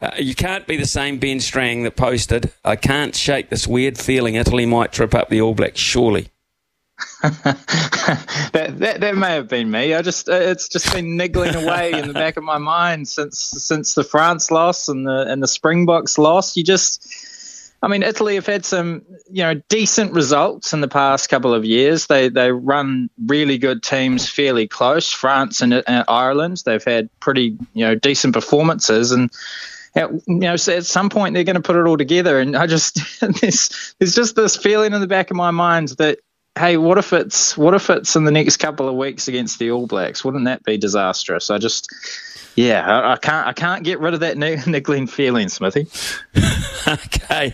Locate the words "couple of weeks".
38.58-39.28